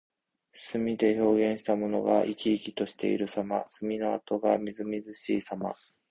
[0.55, 3.65] 墨で表現したものが生き生きしているさま。
[3.67, 5.75] 墨の跡がみずみずしいさま。